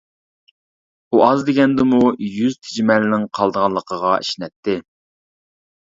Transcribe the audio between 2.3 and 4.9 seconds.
يۈز تېجىمەلنىڭ قالىدىغانلىقىغا ئىشىنەتتى.